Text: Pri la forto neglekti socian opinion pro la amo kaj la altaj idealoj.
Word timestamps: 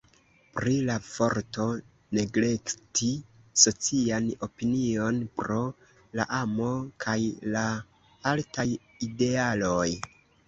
Pri 0.53 0.71
la 0.85 0.93
forto 1.07 1.65
neglekti 2.17 3.09
socian 3.63 4.29
opinion 4.47 5.19
pro 5.41 5.59
la 6.21 6.25
amo 6.39 6.71
kaj 7.07 7.17
la 7.57 7.67
altaj 8.33 8.67
idealoj. 9.09 9.89